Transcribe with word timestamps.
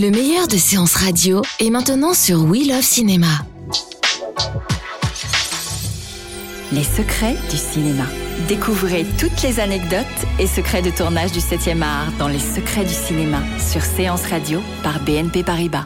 Le 0.00 0.10
meilleur 0.10 0.48
de 0.48 0.56
séances 0.56 0.94
radio 0.94 1.42
est 1.58 1.68
maintenant 1.68 2.14
sur 2.14 2.42
We 2.44 2.66
Love 2.66 2.80
Cinéma. 2.80 3.44
Les 6.72 6.84
secrets 6.84 7.36
du 7.50 7.58
cinéma. 7.58 8.04
Découvrez 8.48 9.04
toutes 9.18 9.42
les 9.42 9.60
anecdotes 9.60 10.06
et 10.38 10.46
secrets 10.46 10.80
de 10.80 10.88
tournage 10.88 11.32
du 11.32 11.40
7e 11.40 11.82
art 11.82 12.10
dans 12.18 12.28
Les 12.28 12.38
secrets 12.38 12.86
du 12.86 12.94
cinéma 12.94 13.42
sur 13.58 13.82
Séance 13.82 14.24
Radio 14.24 14.62
par 14.82 15.04
BNP 15.04 15.42
Paribas. 15.42 15.84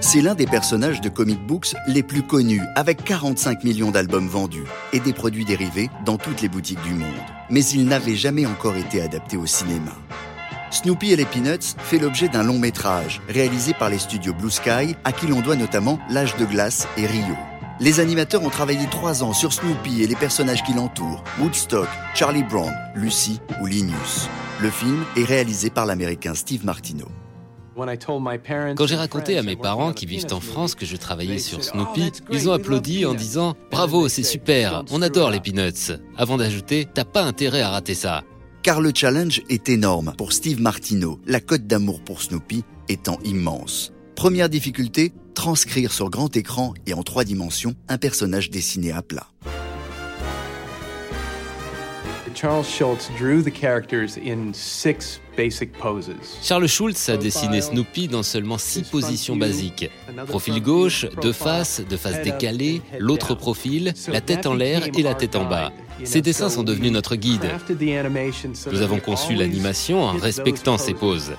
C'est 0.00 0.20
l'un 0.20 0.34
des 0.34 0.46
personnages 0.46 1.00
de 1.00 1.08
comic 1.08 1.40
books 1.46 1.72
les 1.86 2.02
plus 2.02 2.22
connus, 2.22 2.60
avec 2.76 3.04
45 3.04 3.64
millions 3.64 3.90
d'albums 3.90 4.28
vendus 4.28 4.66
et 4.92 5.00
des 5.00 5.14
produits 5.14 5.46
dérivés 5.46 5.88
dans 6.04 6.18
toutes 6.18 6.42
les 6.42 6.50
boutiques 6.50 6.82
du 6.82 6.92
monde. 6.92 7.08
Mais 7.48 7.64
il 7.64 7.86
n'avait 7.86 8.16
jamais 8.16 8.44
encore 8.44 8.76
été 8.76 9.00
adapté 9.00 9.38
au 9.38 9.46
cinéma. 9.46 9.92
Snoopy 10.70 11.12
et 11.12 11.16
les 11.16 11.24
Peanuts 11.24 11.74
fait 11.78 11.98
l'objet 11.98 12.28
d'un 12.28 12.44
long 12.44 12.58
métrage 12.58 13.20
réalisé 13.28 13.74
par 13.74 13.90
les 13.90 13.98
studios 13.98 14.32
Blue 14.32 14.50
Sky, 14.50 14.94
à 15.04 15.12
qui 15.12 15.26
l'on 15.26 15.40
doit 15.40 15.56
notamment 15.56 15.98
L'âge 16.10 16.36
de 16.36 16.44
glace 16.44 16.86
et 16.96 17.06
Rio. 17.06 17.34
Les 17.80 17.98
animateurs 17.98 18.44
ont 18.44 18.50
travaillé 18.50 18.86
trois 18.90 19.24
ans 19.24 19.32
sur 19.32 19.52
Snoopy 19.52 20.02
et 20.02 20.06
les 20.06 20.14
personnages 20.14 20.62
qui 20.62 20.74
l'entourent, 20.74 21.24
Woodstock, 21.40 21.88
Charlie 22.14 22.44
Brown, 22.44 22.72
Lucy 22.94 23.40
ou 23.60 23.66
Linus. 23.66 24.28
Le 24.60 24.70
film 24.70 25.04
est 25.16 25.24
réalisé 25.24 25.70
par 25.70 25.86
l'américain 25.86 26.34
Steve 26.34 26.64
Martino. 26.64 27.06
Quand 27.76 28.86
j'ai 28.86 28.96
raconté 28.96 29.38
à 29.38 29.42
mes 29.42 29.56
parents 29.56 29.92
qui 29.92 30.04
vivent 30.04 30.26
en 30.32 30.40
France 30.40 30.74
que 30.74 30.84
je 30.84 30.96
travaillais 30.96 31.38
sur 31.38 31.64
Snoopy, 31.64 32.12
ils 32.30 32.48
ont 32.48 32.52
applaudi 32.52 33.06
en 33.06 33.14
disant 33.14 33.54
Bravo, 33.70 34.08
c'est 34.08 34.22
super, 34.22 34.84
on 34.90 35.00
adore 35.02 35.30
les 35.30 35.40
Peanuts. 35.40 35.96
Avant 36.16 36.36
d'ajouter 36.36 36.86
T'as 36.92 37.04
pas 37.04 37.22
intérêt 37.22 37.62
à 37.62 37.70
rater 37.70 37.94
ça. 37.94 38.22
Car 38.62 38.82
le 38.82 38.92
challenge 38.94 39.40
est 39.48 39.70
énorme 39.70 40.12
pour 40.18 40.34
Steve 40.34 40.60
Martino, 40.60 41.18
la 41.26 41.40
cote 41.40 41.66
d'amour 41.66 42.02
pour 42.02 42.20
Snoopy 42.20 42.62
étant 42.90 43.18
immense. 43.24 43.90
Première 44.16 44.50
difficulté, 44.50 45.14
transcrire 45.34 45.92
sur 45.92 46.10
grand 46.10 46.36
écran 46.36 46.74
et 46.86 46.92
en 46.92 47.02
trois 47.02 47.24
dimensions 47.24 47.74
un 47.88 47.96
personnage 47.96 48.50
dessiné 48.50 48.92
à 48.92 49.00
plat. 49.00 49.28
Charles 52.40 52.66
Schultz 52.66 53.10
drew 53.18 53.42
the 53.42 53.50
characters 53.50 54.16
in 54.16 54.54
six 54.54 55.20
basic 55.36 55.74
poses. 55.74 56.38
Charles 56.42 56.68
Schultz 56.68 57.10
a 57.10 57.18
dessiné 57.18 57.60
Snoopy 57.60 58.08
dans 58.08 58.22
seulement 58.22 58.56
six 58.56 58.82
positions 58.82 59.36
basiques. 59.36 59.90
Profil 60.26 60.62
gauche, 60.62 61.04
deux 61.20 61.34
faces, 61.34 61.82
deux 61.86 61.98
faces 61.98 62.22
décalées, 62.22 62.80
l'autre 62.98 63.34
profil, 63.34 63.92
la 64.10 64.22
tête 64.22 64.46
en 64.46 64.54
l'air 64.54 64.88
et 64.96 65.02
la 65.02 65.14
tête 65.14 65.36
en 65.36 65.44
bas. 65.44 65.70
Ces 66.04 66.22
dessins 66.22 66.48
sont 66.48 66.62
devenus 66.62 66.92
notre 66.92 67.14
guide. 67.14 67.46
Nous 68.72 68.80
avons 68.80 69.00
conçu 69.00 69.34
l'animation 69.34 70.02
en 70.02 70.12
respectant 70.12 70.78
ces 70.78 70.94
poses. 70.94 71.32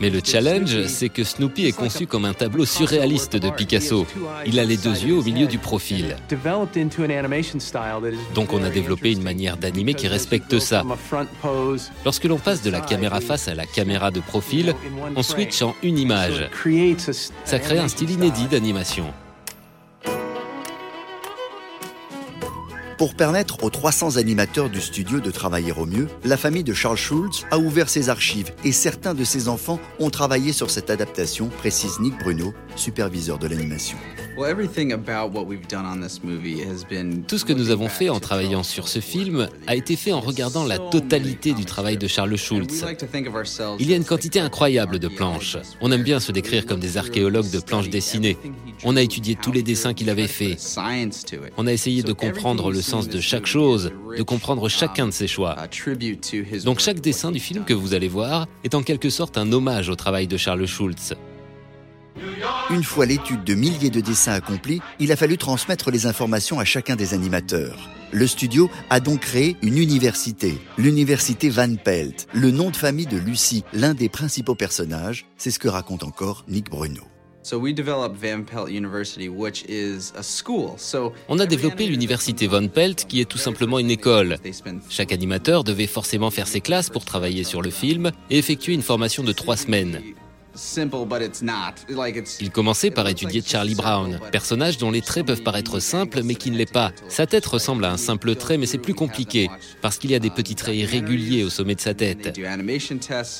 Mais 0.00 0.10
le 0.10 0.20
challenge, 0.24 0.86
c'est 0.86 1.08
que 1.08 1.24
Snoopy 1.24 1.66
est 1.66 1.72
conçu 1.72 2.06
comme 2.06 2.24
un 2.24 2.34
tableau 2.34 2.64
surréaliste 2.64 3.36
de 3.36 3.50
Picasso. 3.50 4.06
Il 4.46 4.58
a 4.58 4.64
les 4.64 4.76
deux 4.76 5.04
yeux 5.04 5.16
au 5.16 5.22
milieu 5.22 5.46
du 5.46 5.58
profil. 5.58 6.16
Donc 8.34 8.52
on 8.52 8.62
a 8.62 8.70
développé 8.70 9.12
une 9.12 9.22
manière 9.22 9.56
d'animer 9.56 9.94
qui 9.94 10.08
respecte 10.08 10.58
ça. 10.58 10.84
Lorsque 12.04 12.24
l'on 12.24 12.38
passe 12.38 12.62
de 12.62 12.70
la 12.70 12.80
caméra 12.80 13.20
face 13.20 13.48
à 13.48 13.54
la 13.54 13.66
caméra 13.66 14.10
de 14.10 14.20
profil, 14.20 14.74
on 15.14 15.22
switch 15.22 15.62
en 15.62 15.74
une 15.82 15.98
image. 15.98 16.48
Ça 17.44 17.58
crée 17.58 17.78
un 17.78 17.88
style 17.88 18.10
inédit 18.10 18.46
d'animation. 18.46 19.12
Pour 23.02 23.16
permettre 23.16 23.64
aux 23.64 23.68
300 23.68 24.16
animateurs 24.16 24.70
du 24.70 24.80
studio 24.80 25.18
de 25.18 25.32
travailler 25.32 25.72
au 25.72 25.86
mieux, 25.86 26.06
la 26.22 26.36
famille 26.36 26.62
de 26.62 26.72
Charles 26.72 26.96
Schultz 26.96 27.44
a 27.50 27.58
ouvert 27.58 27.88
ses 27.88 28.10
archives 28.10 28.52
et 28.62 28.70
certains 28.70 29.12
de 29.12 29.24
ses 29.24 29.48
enfants 29.48 29.80
ont 29.98 30.08
travaillé 30.08 30.52
sur 30.52 30.70
cette 30.70 30.88
adaptation, 30.88 31.48
précise 31.48 31.98
Nick 31.98 32.16
Bruno, 32.20 32.54
superviseur 32.76 33.40
de 33.40 33.48
l'animation. 33.48 33.98
Tout 37.28 37.38
ce 37.38 37.44
que 37.44 37.52
nous 37.52 37.70
avons 37.70 37.88
fait 37.88 38.08
en 38.08 38.18
travaillant 38.18 38.62
sur 38.62 38.88
ce 38.88 39.00
film 39.00 39.48
a 39.66 39.76
été 39.76 39.94
fait 39.94 40.12
en 40.12 40.20
regardant 40.20 40.64
la 40.64 40.78
totalité 40.78 41.52
du 41.52 41.66
travail 41.66 41.98
de 41.98 42.06
Charles 42.06 42.36
Schultz. 42.36 42.82
Il 43.78 43.90
y 43.90 43.92
a 43.92 43.96
une 43.96 44.04
quantité 44.04 44.40
incroyable 44.40 44.98
de 44.98 45.08
planches. 45.08 45.58
On 45.82 45.92
aime 45.92 46.02
bien 46.02 46.18
se 46.18 46.32
décrire 46.32 46.64
comme 46.64 46.80
des 46.80 46.96
archéologues 46.96 47.50
de 47.50 47.60
planches 47.60 47.90
dessinées. 47.90 48.38
On 48.84 48.96
a 48.96 49.02
étudié 49.02 49.36
tous 49.40 49.52
les 49.52 49.62
dessins 49.62 49.92
qu'il 49.92 50.08
avait 50.08 50.28
faits. 50.28 50.78
On 51.58 51.66
a 51.66 51.72
essayé 51.72 52.02
de 52.02 52.12
comprendre 52.12 52.70
le 52.70 52.80
sens 52.80 53.08
de 53.08 53.20
chaque 53.20 53.46
chose, 53.46 53.92
de 54.16 54.22
comprendre 54.22 54.68
chacun 54.68 55.06
de 55.06 55.12
ses 55.12 55.26
choix. 55.26 55.56
Donc 56.64 56.80
chaque 56.80 57.00
dessin 57.00 57.32
du 57.32 57.40
film 57.40 57.64
que 57.64 57.74
vous 57.74 57.92
allez 57.92 58.08
voir 58.08 58.46
est 58.64 58.74
en 58.74 58.82
quelque 58.82 59.10
sorte 59.10 59.36
un 59.36 59.52
hommage 59.52 59.90
au 59.90 59.94
travail 59.94 60.26
de 60.26 60.36
Charles 60.36 60.66
Schultz. 60.66 61.14
Une 62.72 62.84
fois 62.84 63.04
l'étude 63.04 63.44
de 63.44 63.52
milliers 63.52 63.90
de 63.90 64.00
dessins 64.00 64.32
accomplis, 64.32 64.80
il 64.98 65.12
a 65.12 65.16
fallu 65.16 65.36
transmettre 65.36 65.90
les 65.90 66.06
informations 66.06 66.58
à 66.58 66.64
chacun 66.64 66.96
des 66.96 67.12
animateurs. 67.12 67.90
Le 68.12 68.26
studio 68.26 68.70
a 68.88 68.98
donc 68.98 69.20
créé 69.20 69.58
une 69.60 69.76
université, 69.76 70.54
l'université 70.78 71.50
Van 71.50 71.74
Pelt, 71.76 72.26
le 72.32 72.50
nom 72.50 72.70
de 72.70 72.76
famille 72.76 73.04
de 73.04 73.18
Lucie, 73.18 73.62
l'un 73.74 73.92
des 73.92 74.08
principaux 74.08 74.54
personnages, 74.54 75.26
c'est 75.36 75.50
ce 75.50 75.58
que 75.58 75.68
raconte 75.68 76.02
encore 76.02 76.46
Nick 76.48 76.70
Bruno. 76.70 77.02
On 81.28 81.38
a 81.38 81.46
développé 81.46 81.86
l'université 81.86 82.46
Van 82.46 82.68
Pelt 82.68 83.04
qui 83.06 83.20
est 83.20 83.28
tout 83.28 83.38
simplement 83.38 83.80
une 83.80 83.90
école. 83.90 84.38
Chaque 84.88 85.12
animateur 85.12 85.62
devait 85.62 85.86
forcément 85.86 86.30
faire 86.30 86.46
ses 86.46 86.62
classes 86.62 86.88
pour 86.88 87.04
travailler 87.04 87.44
sur 87.44 87.60
le 87.60 87.70
film 87.70 88.12
et 88.30 88.38
effectuer 88.38 88.72
une 88.72 88.82
formation 88.82 89.24
de 89.24 89.32
trois 89.32 89.58
semaines. 89.58 90.00
Il 92.40 92.50
commençait 92.50 92.90
par 92.90 93.08
étudier 93.08 93.42
Charlie 93.44 93.74
Brown, 93.74 94.20
personnage 94.30 94.78
dont 94.78 94.90
les 94.90 95.00
traits 95.00 95.26
peuvent 95.26 95.42
paraître 95.42 95.80
simples 95.80 96.22
mais 96.22 96.34
qui 96.34 96.50
ne 96.50 96.56
l'est 96.56 96.70
pas. 96.70 96.92
Sa 97.08 97.26
tête 97.26 97.46
ressemble 97.46 97.84
à 97.84 97.92
un 97.92 97.96
simple 97.96 98.34
trait 98.34 98.58
mais 98.58 98.66
c'est 98.66 98.78
plus 98.78 98.94
compliqué 98.94 99.48
parce 99.80 99.98
qu'il 99.98 100.10
y 100.10 100.14
a 100.14 100.18
des 100.18 100.30
petits 100.30 100.54
traits 100.54 100.76
irréguliers 100.76 101.44
au 101.44 101.50
sommet 101.50 101.74
de 101.74 101.80
sa 101.80 101.94
tête. 101.94 102.38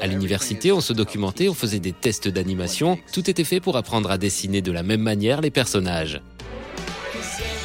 À 0.00 0.06
l'université, 0.06 0.72
on 0.72 0.80
se 0.80 0.92
documentait, 0.92 1.48
on 1.48 1.54
faisait 1.54 1.80
des 1.80 1.92
tests 1.92 2.28
d'animation, 2.28 2.98
tout 3.12 3.30
était 3.30 3.44
fait 3.44 3.60
pour 3.60 3.76
apprendre 3.76 4.10
à 4.10 4.18
dessiner 4.18 4.62
de 4.62 4.72
la 4.72 4.82
même 4.82 5.02
manière 5.02 5.40
les 5.40 5.50
personnages. 5.50 6.20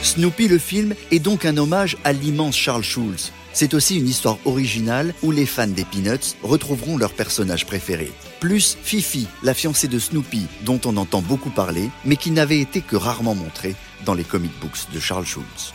Snoopy 0.03 0.47
le 0.47 0.57
film 0.57 0.95
est 1.11 1.19
donc 1.19 1.45
un 1.45 1.57
hommage 1.57 1.95
à 2.03 2.11
l'immense 2.11 2.55
Charles 2.55 2.83
Schulz. 2.83 3.31
C'est 3.53 3.73
aussi 3.73 3.97
une 3.97 4.07
histoire 4.07 4.37
originale 4.45 5.13
où 5.21 5.31
les 5.31 5.45
fans 5.45 5.67
des 5.67 5.85
Peanuts 5.85 6.35
retrouveront 6.41 6.97
leur 6.97 7.13
personnage 7.13 7.65
préféré. 7.65 8.11
Plus 8.39 8.77
Fifi, 8.81 9.27
la 9.43 9.53
fiancée 9.53 9.87
de 9.87 9.99
Snoopy, 9.99 10.47
dont 10.63 10.79
on 10.85 10.97
entend 10.97 11.21
beaucoup 11.21 11.51
parler, 11.51 11.89
mais 12.03 12.15
qui 12.15 12.31
n'avait 12.31 12.59
été 12.59 12.81
que 12.81 12.95
rarement 12.95 13.35
montrée 13.35 13.75
dans 14.05 14.15
les 14.15 14.23
comic 14.23 14.51
books 14.59 14.91
de 14.93 14.99
Charles 14.99 15.25
Schulz. 15.27 15.73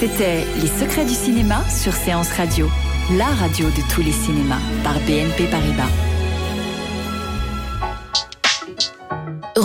C'était 0.00 0.44
Les 0.60 0.68
secrets 0.80 1.06
du 1.06 1.14
cinéma 1.14 1.64
sur 1.70 1.92
Séance 1.92 2.30
Radio, 2.32 2.68
la 3.16 3.26
radio 3.26 3.66
de 3.66 3.94
tous 3.94 4.02
les 4.02 4.12
cinémas 4.12 4.60
par 4.84 4.94
BNP 5.00 5.46
Paribas. 5.50 6.07